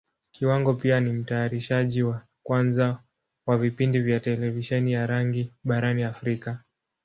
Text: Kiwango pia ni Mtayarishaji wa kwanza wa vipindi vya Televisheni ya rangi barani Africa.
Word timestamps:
Kiwango 0.31 0.73
pia 0.73 0.99
ni 0.99 1.13
Mtayarishaji 1.13 2.03
wa 2.03 2.25
kwanza 2.43 3.03
wa 3.45 3.57
vipindi 3.57 3.99
vya 3.99 4.19
Televisheni 4.19 4.91
ya 4.91 5.07
rangi 5.07 5.53
barani 5.63 6.03
Africa. 6.03 6.55